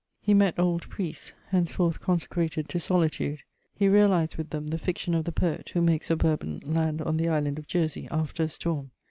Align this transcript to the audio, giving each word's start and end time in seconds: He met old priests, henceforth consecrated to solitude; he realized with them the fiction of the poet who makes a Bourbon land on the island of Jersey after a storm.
He 0.19 0.33
met 0.33 0.57
old 0.57 0.89
priests, 0.89 1.31
henceforth 1.49 1.99
consecrated 1.99 2.67
to 2.69 2.79
solitude; 2.79 3.43
he 3.75 3.87
realized 3.87 4.35
with 4.35 4.49
them 4.49 4.65
the 4.65 4.79
fiction 4.79 5.13
of 5.13 5.25
the 5.25 5.31
poet 5.31 5.69
who 5.75 5.81
makes 5.83 6.09
a 6.09 6.15
Bourbon 6.15 6.59
land 6.65 7.03
on 7.03 7.17
the 7.17 7.29
island 7.29 7.59
of 7.59 7.67
Jersey 7.67 8.07
after 8.09 8.41
a 8.41 8.47
storm. 8.47 8.89